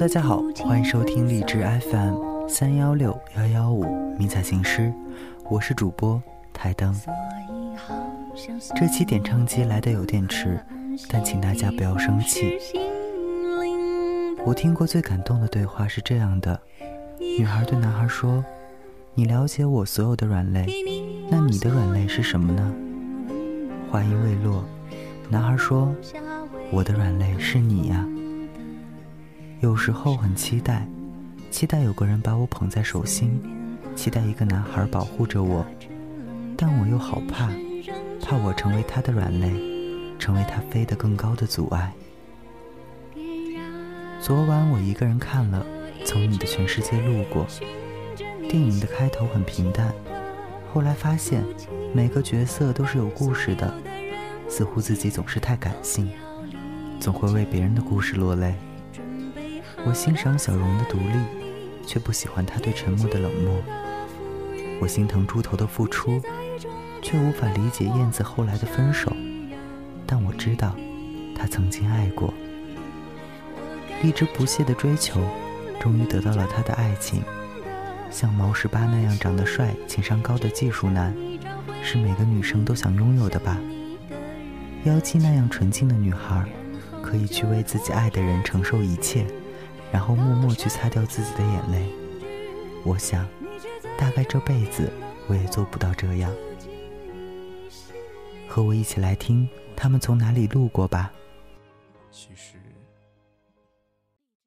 [0.00, 3.84] 大家好，欢迎收听荔枝 FM 三幺六幺幺五
[4.18, 4.90] 迷彩行诗，
[5.50, 6.20] 我是主播
[6.54, 6.98] 台灯。
[8.74, 10.58] 这期点唱机来的有点迟，
[11.06, 12.56] 但请大家不要生气。
[14.46, 16.58] 我听过最感动的对话是这样的：
[17.38, 18.42] 女孩对男孩说
[19.12, 20.66] ：“你了解我所有的软肋，
[21.28, 22.74] 那你的软肋是什么呢？”
[23.92, 24.64] 话音未落，
[25.28, 25.94] 男孩说
[26.72, 28.02] ：“我的软肋是你呀。”
[29.60, 30.88] 有时候很期待，
[31.50, 33.38] 期待有个人把我捧在手心，
[33.94, 35.66] 期待一个男孩保护着我，
[36.56, 37.50] 但我又好怕，
[38.22, 39.52] 怕我成为他的软肋，
[40.18, 41.92] 成为他飞得更高的阻碍。
[44.18, 45.66] 昨晚我一个人看了
[46.06, 47.46] 《从你的全世界路过》，
[48.48, 49.92] 电影的开头很平淡，
[50.72, 51.44] 后来发现
[51.92, 53.74] 每个角色都是有故事的，
[54.48, 56.10] 似乎自己总是太感性，
[56.98, 58.54] 总会为别人的故事落泪。
[59.86, 61.18] 我欣赏小荣的独立，
[61.86, 63.56] 却不喜欢他对沉默的冷漠。
[64.80, 66.20] 我心疼猪头的付出，
[67.02, 69.10] 却无法理解燕子后来的分手。
[70.06, 70.76] 但我知道，
[71.34, 72.32] 他曾经爱过。
[74.02, 75.20] 一直不懈的追求，
[75.80, 77.22] 终于得到了他的爱情。
[78.10, 81.14] 像毛十八那样长得帅、情商高的技术男，
[81.82, 83.58] 是每个女生都想拥有的吧？
[84.84, 86.44] 妖姬那样纯净的女孩，
[87.02, 89.26] 可以去为自己爱的人承受一切。
[89.92, 91.90] 然后默默去擦掉自己的眼泪。
[92.84, 93.28] 我想，
[93.98, 94.90] 大概这辈子
[95.26, 96.32] 我也做不到这样。
[98.48, 101.12] 和我一起来听他们从哪里路过吧。
[102.10, 102.56] 其实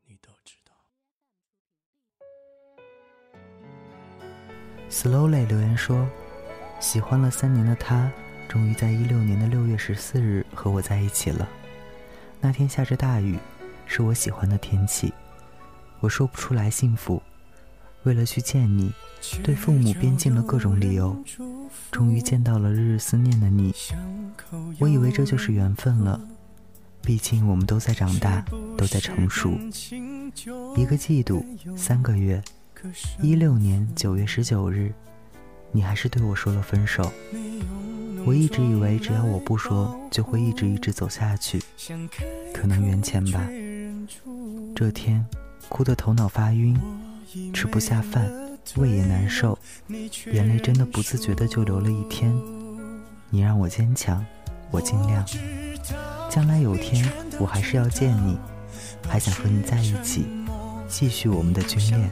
[0.06, 0.74] 你都知道。
[4.90, 6.08] Slowly 留言说，
[6.80, 8.12] 喜欢了三年的他，
[8.50, 11.48] 终于在一六年的六月十四日和我在一起了。
[12.42, 13.40] 那天下着大雨，
[13.86, 15.14] 是我喜欢的天气。
[16.04, 17.24] 我说不出来幸福，
[18.04, 18.92] 为了去见你，
[19.42, 21.16] 对父母编尽了各种理由，
[21.94, 23.74] 终于见到了日日思念的你。
[24.80, 26.20] 我以为这就是缘分了，
[27.02, 28.44] 毕竟我们都在长大，
[28.78, 29.58] 都在成熟。
[30.76, 31.46] 一个季度，
[31.78, 32.44] 三个月，
[33.22, 34.94] 一六年九月十九日，
[35.72, 37.10] 你还是对我说了分手。
[38.26, 41.64] 我一直以为只要我不说，就会一直一直走下去，
[42.54, 43.48] 可能缘浅吧。
[44.76, 45.26] 这天。
[45.70, 46.80] 哭得头脑发晕，
[47.54, 48.32] 吃不下饭，
[48.76, 49.58] 胃也难受，
[50.32, 52.34] 眼泪真的不自觉的就流了一天。
[53.30, 54.24] 你让我坚强，
[54.70, 55.26] 我尽量。
[56.30, 57.08] 将来有天
[57.40, 58.38] 我还是要见你，
[59.08, 60.28] 还想和你在一起，
[60.88, 62.10] 继续我们的军恋。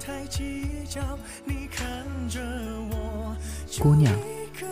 [3.80, 4.14] 姑娘，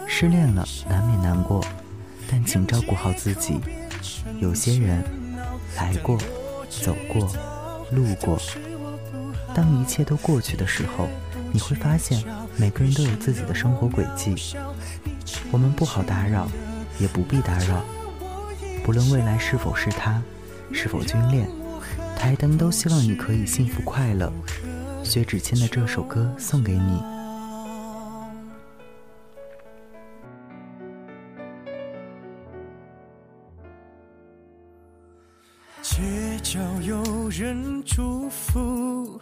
[0.07, 1.63] 失恋了难免难过，
[2.29, 3.59] 但请照顾好自己。
[4.39, 5.03] 有些人
[5.75, 6.17] 来过，
[6.69, 7.27] 走过，
[7.91, 8.39] 路过。
[9.53, 11.07] 当一切都过去的时候，
[11.51, 12.23] 你会发现
[12.55, 14.35] 每个人都有自己的生活轨迹。
[15.51, 16.47] 我们不好打扰，
[16.99, 17.83] 也不必打扰。
[18.83, 20.21] 不论未来是否是他，
[20.71, 21.49] 是否军恋，
[22.17, 24.31] 台灯都希望你可以幸福快乐。
[25.03, 27.18] 薛之谦的这首歌送给你。
[38.29, 39.19] 福。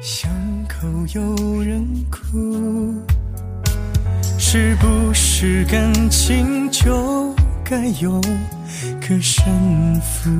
[0.00, 0.30] 巷
[0.68, 2.94] 口有人哭，
[4.38, 7.34] 是不是感情就
[7.64, 8.20] 该有
[9.00, 9.44] 个胜
[10.00, 10.30] 负？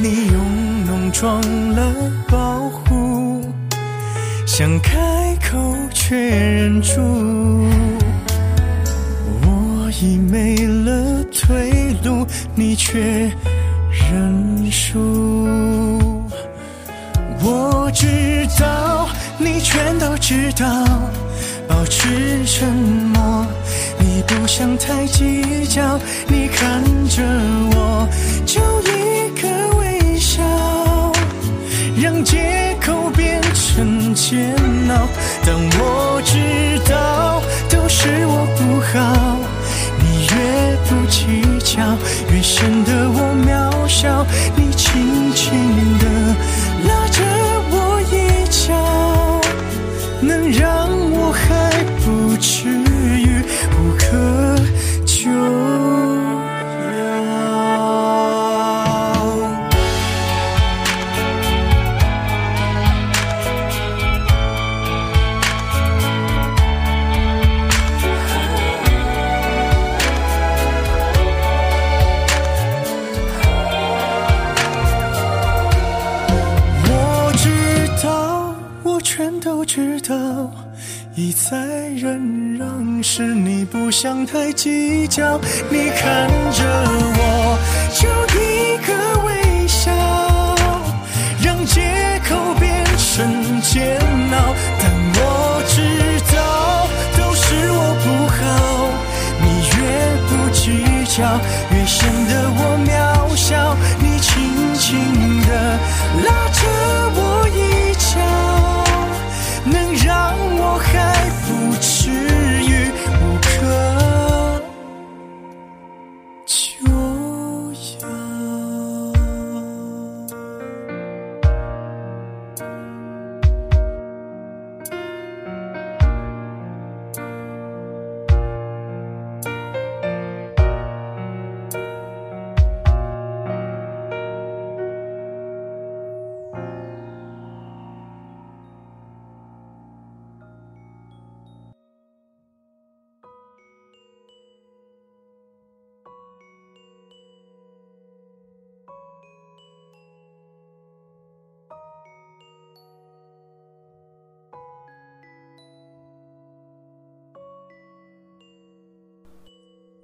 [0.00, 1.40] 你用浓妆
[1.72, 1.92] 了
[2.28, 3.42] 保护，
[4.46, 7.00] 想开口却忍住，
[9.42, 12.24] 我已没了退路，
[12.54, 13.28] 你却
[14.10, 14.98] 认输。
[17.42, 18.06] 我知
[18.58, 19.08] 道
[19.38, 20.66] 你全都知道，
[21.68, 23.46] 保持沉默。
[23.98, 27.22] 你不想太计较，你看着
[27.72, 28.08] 我，
[28.46, 30.42] 就一个微笑，
[32.00, 34.54] 让借口变成煎
[34.90, 35.08] 熬。
[81.96, 85.40] 忍让，是你不想太计较。
[85.70, 86.64] 你看着
[87.18, 87.58] 我，
[87.94, 88.08] 就
[88.38, 88.90] 一个
[89.26, 89.90] 微笑，
[91.42, 91.80] 让借
[92.28, 93.98] 口变成煎
[94.32, 94.54] 熬。
[94.78, 94.82] 但
[95.14, 95.20] 我
[95.68, 95.76] 知
[96.34, 96.36] 道，
[97.16, 98.38] 都是我不好。
[99.40, 99.46] 你
[99.76, 99.78] 越
[100.28, 100.62] 不计
[101.16, 101.16] 较，
[101.70, 102.88] 越显得我渺
[103.36, 103.76] 小。
[104.00, 104.86] 你轻轻
[105.46, 105.50] 的
[106.26, 106.47] 拉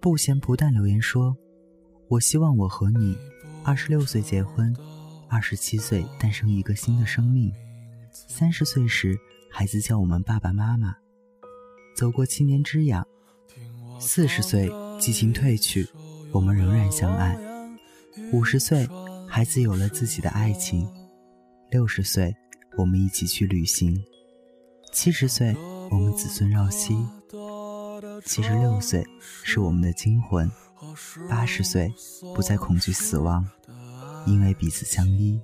[0.05, 1.35] 不咸不淡留言说
[2.09, 3.17] ：“我希望我和你，
[3.65, 4.71] 二十六岁结婚，
[5.31, 7.51] 二十七岁诞生一个新的生命，
[8.13, 9.19] 三十岁时
[9.51, 10.95] 孩子叫我们爸爸妈妈，
[11.97, 13.03] 走过七年之痒，
[13.99, 14.71] 四十岁
[15.01, 15.89] 激情褪去，
[16.33, 17.39] 我们仍然相爱，
[18.31, 18.87] 五十岁
[19.27, 20.87] 孩子有了自己的爱情，
[21.71, 22.37] 六十岁
[22.77, 23.99] 我们一起去旅行，
[24.93, 25.57] 七十岁
[25.91, 26.95] 我们子孙绕膝。”
[28.23, 29.07] 七十六岁
[29.43, 30.51] 是我们的惊魂，
[31.29, 31.93] 八十岁
[32.35, 33.47] 不再恐惧死亡，
[34.27, 35.41] 因为彼此相依。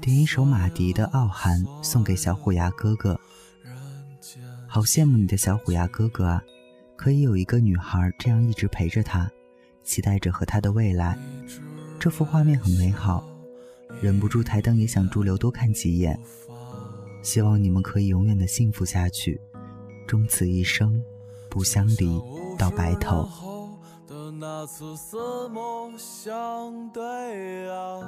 [0.00, 3.18] 点一首马迪的《傲寒》送给小虎牙哥哥，
[4.66, 6.42] 好羡慕你的小虎牙哥哥啊！
[6.96, 9.30] 可以有一个女孩这样一直陪着他，
[9.84, 11.16] 期待着和他的未来。
[12.00, 13.24] 这幅画面很美好，
[14.02, 16.18] 忍不住抬灯也想驻留多看几眼。
[17.22, 19.40] 希望你们可以永远的幸福下去。
[20.08, 21.04] 终此一生，
[21.50, 22.18] 不相离
[22.58, 23.28] 到白头。
[24.06, 27.02] 的那次四目相对
[27.68, 28.00] 啊，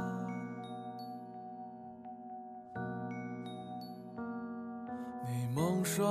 [5.29, 6.03] 你蒙上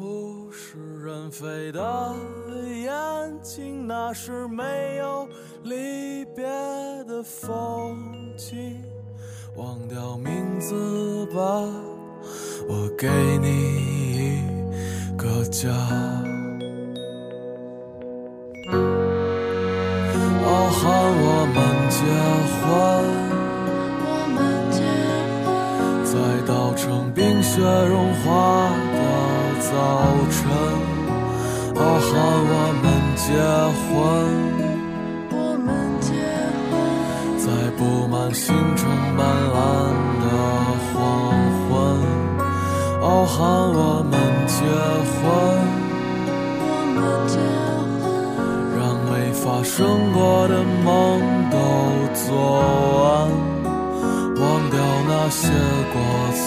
[0.00, 2.16] 物是人非的
[2.68, 5.28] 眼睛，那是没有
[5.62, 6.44] 离别
[7.04, 7.96] 的风
[8.36, 8.82] 景。
[9.56, 11.40] 忘掉名字吧，
[12.68, 13.08] 我给
[13.38, 13.87] 你。
[15.28, 15.68] 个家。
[20.46, 20.80] 傲寒，
[21.20, 21.56] 我们
[21.90, 22.00] 结
[22.56, 22.64] 婚。
[26.04, 26.12] 在
[26.46, 28.26] 稻城冰雪融化
[28.94, 28.98] 的
[29.60, 29.70] 早
[30.30, 30.38] 晨。
[31.76, 32.08] 傲寒，
[32.50, 32.84] 我们
[33.16, 33.26] 结
[33.84, 33.88] 婚。
[37.38, 38.80] 在布满星辰
[39.16, 39.20] 斑
[39.52, 39.56] 斓
[40.22, 40.26] 的
[40.88, 40.96] 黄
[41.68, 41.68] 昏。
[43.02, 43.36] 傲寒，
[43.72, 43.78] 我
[44.10, 44.12] 们
[44.58, 45.22] 结婚，
[48.76, 50.86] 让没发生过的梦
[51.48, 51.54] 都
[52.26, 52.26] 做
[52.98, 53.30] 完，
[54.34, 55.48] 忘掉那些
[55.92, 55.96] 过
[56.34, 56.42] 错。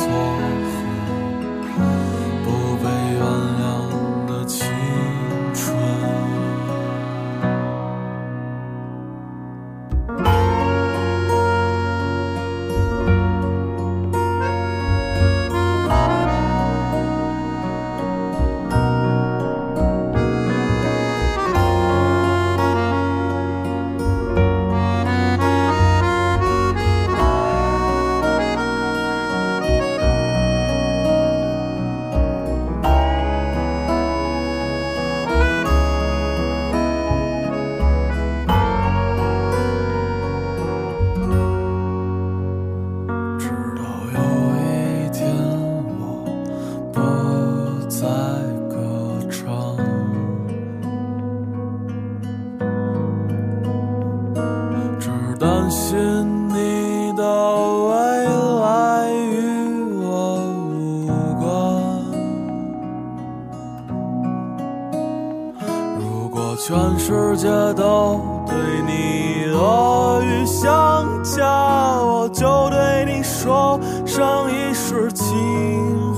[73.32, 75.26] 说上一世情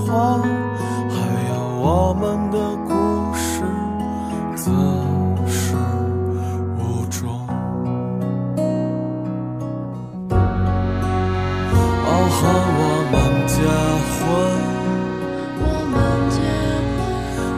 [0.05, 0.41] 话。
[1.09, 1.15] 还
[1.49, 2.91] 有我们的故
[3.33, 3.63] 事，
[4.55, 4.71] 自
[5.47, 5.75] 始
[6.79, 7.21] 无终。
[12.05, 12.41] 傲寒，
[12.79, 13.13] 我们
[13.47, 13.55] 结
[14.09, 14.21] 婚。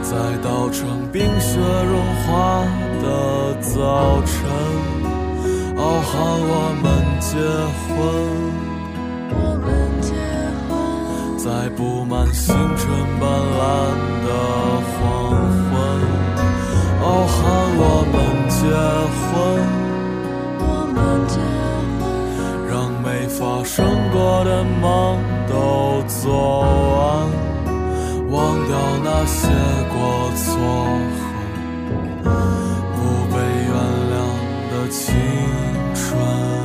[0.04, 0.78] 在稻城
[1.12, 1.94] 冰雪融
[2.24, 2.64] 化
[3.02, 3.06] 的
[3.62, 4.36] 早晨，
[5.78, 6.14] 傲寒
[6.48, 6.86] 我们
[7.20, 7.34] 结
[7.84, 7.94] 婚，
[11.46, 13.62] 在布满星辰斑斓
[14.26, 14.30] 的
[14.90, 14.98] 黄
[15.70, 15.74] 昏，
[17.04, 17.38] 傲寒
[17.78, 18.14] 我们
[18.50, 18.58] 结
[19.22, 19.30] 婚，
[20.58, 20.98] 我们
[21.28, 21.38] 结
[22.02, 22.04] 婚，
[22.68, 22.74] 让
[23.04, 24.84] 没发生过的梦
[25.48, 25.54] 都
[26.08, 26.26] 做
[26.98, 27.30] 完，
[28.32, 28.34] 忘
[28.66, 28.74] 掉
[29.04, 29.38] 那些
[29.94, 29.96] 过
[30.36, 30.44] 错
[32.24, 32.26] 和
[32.96, 32.98] 不
[33.30, 33.36] 被
[33.70, 33.72] 原
[34.10, 34.18] 谅
[34.72, 35.06] 的青
[35.94, 36.65] 春。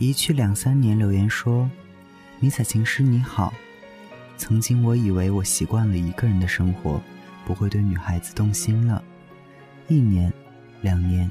[0.00, 1.70] 一去两三年留言说
[2.40, 3.52] ：“迷彩情诗你好，
[4.38, 6.98] 曾经我以为我习惯了一个人的生活，
[7.44, 9.04] 不会对女孩子动心了。
[9.88, 10.32] 一年、
[10.80, 11.30] 两年，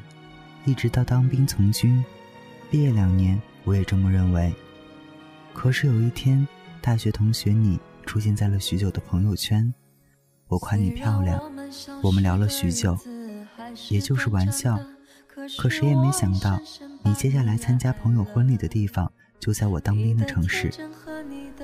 [0.66, 2.06] 一直到当兵从军，
[2.70, 4.54] 毕业两年，我也这么认为。
[5.52, 6.48] 可是有一天，
[6.80, 9.74] 大学同学你出现在了许久的朋友圈，
[10.48, 11.42] 我夸你漂亮，
[12.04, 12.96] 我们聊了许久，
[13.90, 14.80] 也就是玩笑。
[15.58, 16.60] 可谁也没想到，
[17.04, 20.72] 你接下来参加朋友婚礼的地方就在我当兵的城市。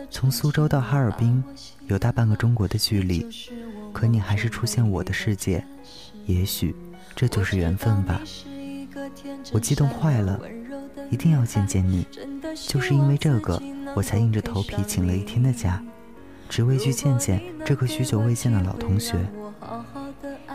[0.10, 1.44] 从苏州到哈尔滨，
[1.88, 3.28] 有大半个中国的距离，
[3.92, 5.66] 可你还是出现我的世界。
[6.26, 6.76] 也许
[7.16, 8.22] 这就是缘分吧。
[9.52, 10.40] 我激动坏了，
[11.10, 12.08] 一定要见见你。
[12.68, 13.62] 就是因为这个，
[13.96, 15.84] 我才硬着头皮请了一天的假，
[16.48, 19.18] 只为去见见这个许久未见的老同学。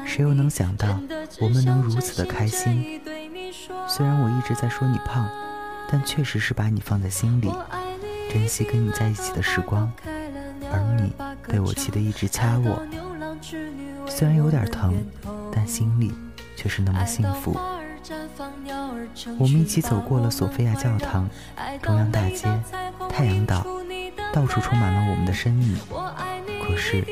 [0.07, 1.01] 谁又能想到，
[1.41, 3.01] 我们能如此的开心？
[4.01, 5.29] 虽然我一直在说你胖，
[5.87, 7.53] 但确实是把你放在心里，
[8.33, 9.93] 珍惜跟你在一起的时光。
[10.73, 11.13] 而你
[11.47, 12.83] 被我气得一直掐我，
[14.09, 14.95] 虽然有点疼，
[15.53, 16.15] 但心里
[16.57, 17.55] 却是那么幸福。
[19.39, 21.29] 我们一起走过了索菲亚教堂、
[21.83, 22.49] 中央大街、
[23.07, 23.67] 太阳岛，
[24.33, 25.77] 到处充满了我们的身影。
[26.67, 27.05] 可是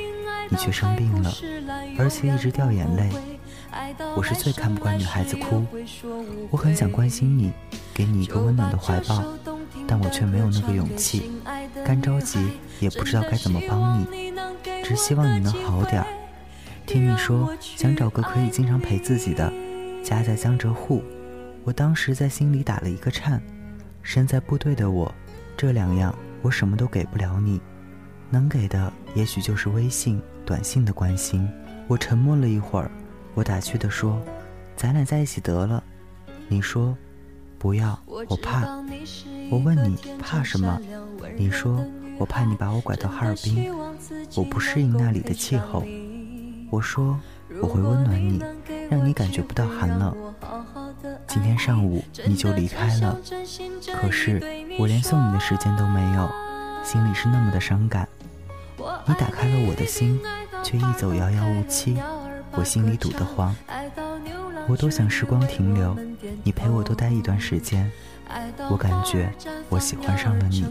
[0.48, 1.30] 你却生病了，
[1.98, 3.10] 而且一直掉眼泪。
[4.16, 5.64] 我是最看不惯女孩子哭，
[6.50, 7.52] 我很想关心你，
[7.94, 9.22] 给你一个温暖的怀抱，
[9.86, 11.30] 但我却没有那个勇气，
[11.84, 14.32] 干着急也不知道该怎么帮你，
[14.82, 16.06] 只希望你能好点儿。
[16.86, 19.52] 听你说想找个可以经常陪自己的，
[20.02, 21.02] 家在江浙沪，
[21.64, 23.40] 我当时在心里打了一个颤。
[24.02, 25.14] 身在部队的我，
[25.56, 27.60] 这两样我什么都给不了你，
[28.30, 31.46] 能给的也许就是微信、短信的关心。
[31.86, 32.90] 我沉默了一会儿。
[33.38, 34.20] 我打趣地说
[34.74, 35.80] ：“咱俩在一起得了。”
[36.50, 36.96] 你说
[37.56, 38.66] ：“不要，我怕。”
[39.48, 40.76] 我问你怕什么？
[41.36, 41.86] 你说
[42.18, 43.72] ：“我怕你把我拐到哈尔滨，
[44.34, 45.84] 我不适应那里的气候。”
[46.68, 47.16] 我说
[47.62, 48.42] ：“我会温暖你，
[48.90, 50.16] 让你感觉不到寒冷。”
[51.28, 53.16] 今天上午你就离开了，
[54.02, 54.42] 可是
[54.80, 56.28] 我连送你的时间都没有，
[56.82, 58.08] 心里是那么的伤感。
[59.06, 60.20] 你打开了我的心，
[60.64, 61.96] 却一走遥遥无期。
[62.58, 63.54] 我心里堵得慌，
[64.66, 65.96] 我多想时光停留，
[66.42, 67.88] 你陪我多待一段时间。
[68.68, 69.32] 我感觉
[69.68, 70.64] 我喜欢上了你，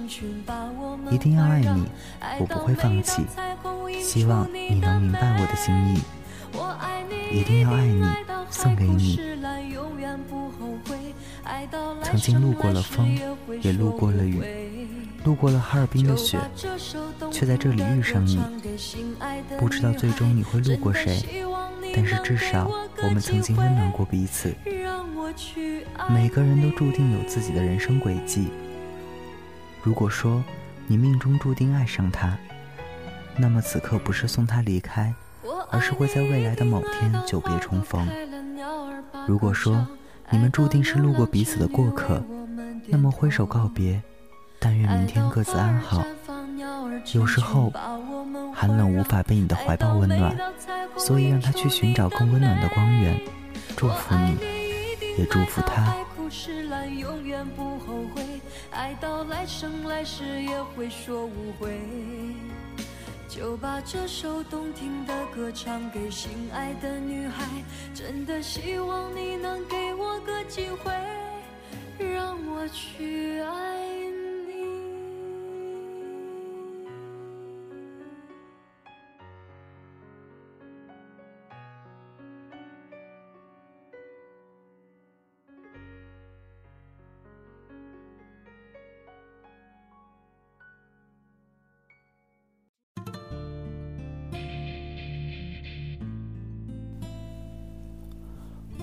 [1.09, 1.85] 一定要爱你，
[2.41, 3.25] 我不会放弃。
[4.01, 8.05] 希望你能明白我的心意，一定要爱你，
[8.49, 9.17] 送给你。
[12.03, 13.17] 曾经路过了风，
[13.61, 14.43] 也路过了雨，
[15.23, 16.37] 路过了哈尔滨的雪，
[17.31, 18.37] 却在这里遇上你。
[19.57, 21.23] 不知道最终你会路过谁。
[21.97, 22.69] 但是至少
[23.01, 24.53] 我们曾经温暖过彼此。
[26.07, 28.49] 每个人都注定有自己的人生轨迹，
[29.81, 30.43] 如果说
[30.85, 32.37] 你命中注定爱上他，
[33.35, 35.11] 那么此刻不是送他离开，
[35.71, 38.07] 而是会在未来的某天久别重逢。
[39.27, 39.87] 如果说
[40.29, 42.23] 你们注定是路过彼此的过客，
[42.85, 43.99] 那么挥手告别，
[44.59, 46.05] 但愿明天各自安好。
[47.13, 47.73] 有时候，
[48.53, 50.35] 寒冷无法被你的怀抱温暖，
[51.07, 53.17] 所以让他去寻找更温暖的光源。
[53.77, 54.37] 祝福你，
[55.17, 55.95] 也祝福他。
[58.71, 61.79] 爱到来生来世也会说无悔
[63.29, 67.45] 就把这首动听的歌唱给心爱的女孩，
[67.93, 70.91] 真的希望你能给我个机会，
[71.97, 73.86] 让我去爱。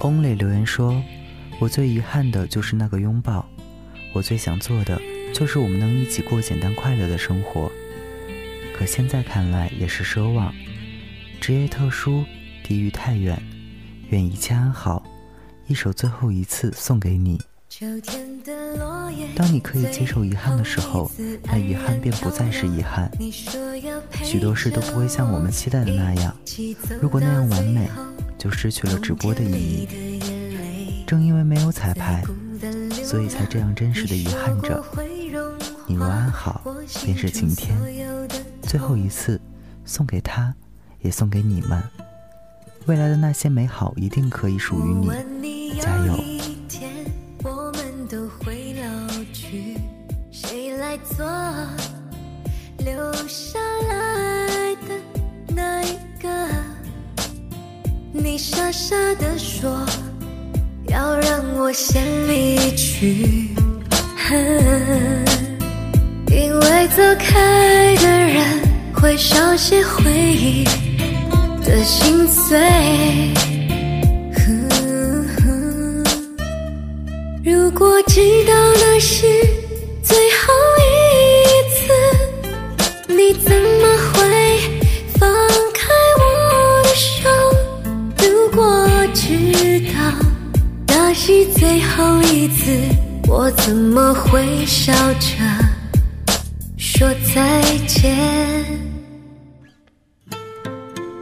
[0.05, 1.03] Only 留言说
[1.59, 3.49] ：“我最遗憾的就是那个拥抱，
[4.13, 5.01] 我最想做的
[5.33, 7.73] 就是我们能一起过简单快乐的生活。
[8.77, 10.55] 可现在看来也是奢望。
[11.41, 12.23] 职业特殊，
[12.63, 13.43] 地域太远，
[14.11, 15.03] 愿一切安好。
[15.67, 17.41] 一首最后一次送给你。
[19.35, 21.11] 当你可以接受遗憾的时候，
[21.45, 23.11] 那遗憾便不再是遗憾。
[24.23, 26.37] 许多事都不会像我们期待的那样，
[27.01, 27.89] 如果那样完美。”
[28.45, 30.21] 就失去了直播的意义。
[31.07, 32.23] 正因为没有彩排，
[33.03, 34.85] 所以才这样真实的遗憾着。
[35.87, 36.61] 你若安好，
[37.03, 37.75] 便是晴天。
[38.61, 39.41] 最后一次，
[39.87, 40.55] 送给他，
[41.01, 41.83] 也送给你们。
[42.85, 44.93] 未来的那些美好，一定可以属于
[45.41, 45.81] 你。
[45.81, 46.15] 加油！
[52.79, 54.04] 留下来
[58.17, 59.85] 你傻傻的说
[60.87, 63.49] 要让我先离去，
[66.31, 68.45] 因为走开的人
[68.95, 70.63] 会少些回忆
[71.65, 72.57] 的心碎。
[77.45, 79.27] 如果知道那是
[91.27, 92.71] 是最后一次，
[93.27, 95.29] 我怎么会笑着
[96.77, 98.15] 说再见？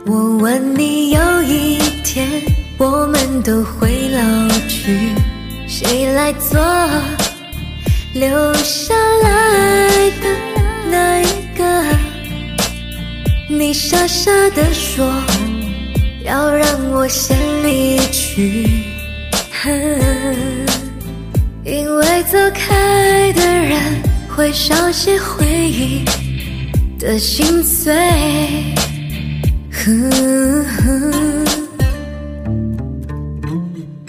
[0.05, 2.29] 我问你，有一天
[2.79, 5.15] 我们都会老去，
[5.69, 6.61] 谁来做
[8.12, 10.29] 留下来的
[10.91, 11.65] 那一个？
[13.49, 15.09] 你傻傻的说
[16.25, 18.71] 要让我先离去。
[22.33, 23.79] 走开的人
[24.27, 26.03] 会少些回忆
[26.99, 27.95] 的心碎。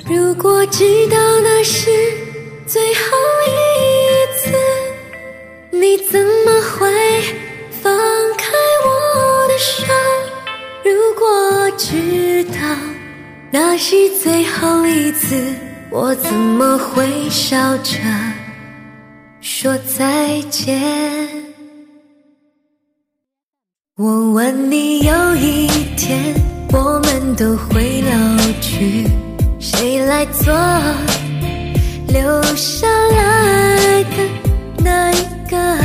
[0.07, 1.89] 如果知道那是
[2.65, 3.01] 最后
[3.45, 3.51] 一
[4.37, 4.53] 次，
[5.71, 6.89] 你怎么会
[7.81, 7.93] 放
[8.37, 8.53] 开
[8.85, 9.83] 我的手？
[10.85, 12.53] 如果知道。
[13.51, 15.35] 那是最后一次，
[15.95, 17.99] 我怎么会笑着
[19.41, 20.81] 说再见？
[23.97, 26.33] 我问你，有一天
[26.71, 29.07] 我们都会老去，
[29.59, 30.51] 谁来做
[32.07, 34.17] 留下来的
[34.83, 35.77] 那一个？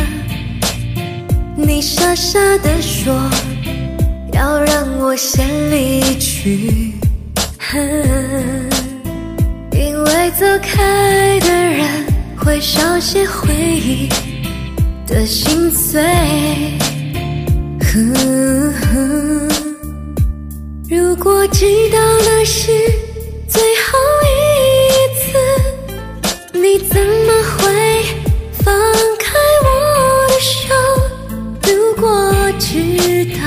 [1.54, 3.12] 你傻傻的说
[4.32, 6.94] 要让我先离去。
[10.18, 11.86] 为走开的人
[12.36, 14.08] 会少些回忆
[15.06, 16.02] 的心碎。
[20.90, 22.72] 如果知道那是
[23.48, 24.28] 最后一
[25.20, 25.38] 次，
[26.52, 28.02] 你怎么会
[28.64, 28.74] 放
[29.20, 29.66] 开我
[30.26, 30.74] 的手？
[31.62, 33.40] 如果知道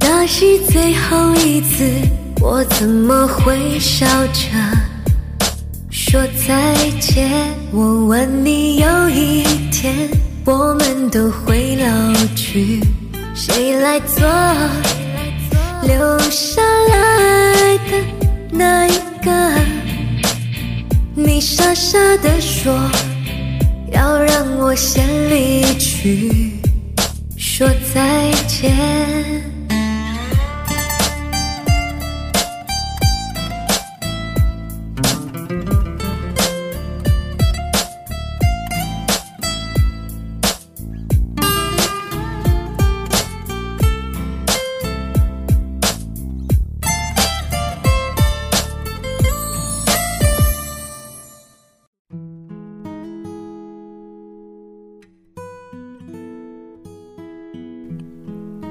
[0.00, 1.84] 那是最后一次。
[2.38, 4.40] 我怎么会笑着
[6.08, 7.28] 说再见？
[7.72, 9.42] 我问你，有一
[9.72, 9.92] 天
[10.44, 12.80] 我们都会老去，
[13.34, 14.24] 谁来做
[15.82, 18.06] 留下来的
[18.52, 18.92] 那一
[19.24, 19.60] 个？
[21.16, 22.72] 你傻傻的说
[23.90, 26.52] 要让我先离去，
[27.36, 29.55] 说再见。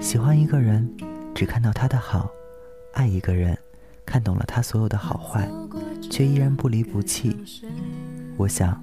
[0.05, 0.87] 喜欢一个人，
[1.33, 2.29] 只看到他的好；
[2.93, 3.57] 爱一个人，
[4.05, 5.49] 看懂了他所有的好坏，
[6.11, 7.35] 却依然不离不弃。
[8.37, 8.79] 我想，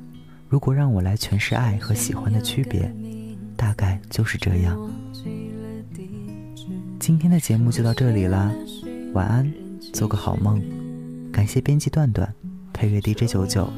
[0.49, 2.93] 如果让我来诠释爱和喜欢的区别，
[3.57, 4.77] 大概就是这样。
[6.99, 8.53] 今天的节目就到这里啦，
[9.13, 9.49] 晚安，
[9.93, 10.61] 做个好梦。
[11.31, 12.35] 感谢编辑段段，
[12.73, 13.73] 配乐 DJ 九九。